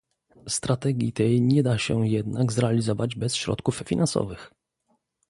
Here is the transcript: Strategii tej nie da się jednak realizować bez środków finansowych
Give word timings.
Strategii 0.49 1.13
tej 1.13 1.41
nie 1.41 1.63
da 1.63 1.77
się 1.77 2.07
jednak 2.07 2.51
realizować 2.57 3.15
bez 3.15 3.35
środków 3.35 3.81
finansowych 3.85 4.51